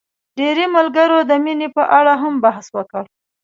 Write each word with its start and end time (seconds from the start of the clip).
ډېری 0.37 0.65
ملګرو 0.75 1.17
د 1.29 1.31
مينې 1.43 1.67
په 1.75 1.83
اړه 1.97 2.13
هم 2.21 2.33
بحث 2.43 2.65
وکړ. 2.77 3.03